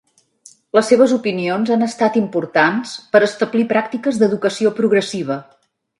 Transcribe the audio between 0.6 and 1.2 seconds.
Les seves